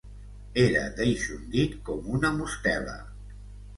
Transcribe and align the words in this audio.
Era 0.61 0.81
deixondit 1.01 1.77
com 1.91 2.09
una 2.21 2.35
mostela. 2.39 2.97